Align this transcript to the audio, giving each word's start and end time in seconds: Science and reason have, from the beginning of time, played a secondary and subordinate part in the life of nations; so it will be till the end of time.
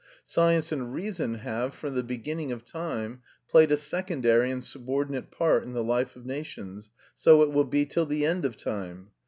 Science 0.25 0.71
and 0.71 0.95
reason 0.95 1.35
have, 1.35 1.75
from 1.75 1.93
the 1.93 2.01
beginning 2.01 2.51
of 2.51 2.65
time, 2.65 3.21
played 3.47 3.71
a 3.71 3.77
secondary 3.77 4.49
and 4.49 4.65
subordinate 4.65 5.29
part 5.29 5.61
in 5.63 5.73
the 5.73 5.83
life 5.83 6.15
of 6.15 6.25
nations; 6.25 6.89
so 7.15 7.43
it 7.43 7.51
will 7.51 7.65
be 7.65 7.85
till 7.85 8.07
the 8.07 8.25
end 8.25 8.43
of 8.43 8.57
time. 8.57 9.09